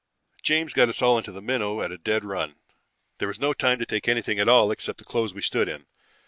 [0.41, 2.55] "James got us all into the Minnow at a dead run.
[3.19, 5.85] There was no time to take anything at all except the clothes we stood in.